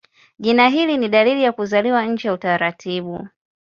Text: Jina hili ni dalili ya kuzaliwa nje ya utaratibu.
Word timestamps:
Jina 0.39 0.69
hili 0.69 0.97
ni 0.97 1.09
dalili 1.09 1.43
ya 1.43 1.51
kuzaliwa 1.51 2.05
nje 2.05 2.27
ya 2.27 2.33
utaratibu. 2.33 3.27